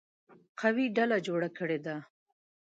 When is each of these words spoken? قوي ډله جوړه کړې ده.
قوي 0.59 0.85
ډله 0.95 1.17
جوړه 1.27 1.49
کړې 1.57 1.79
ده. 1.85 1.97